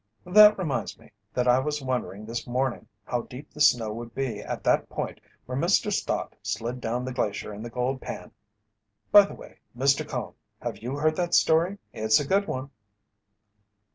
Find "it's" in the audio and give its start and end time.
11.93-12.19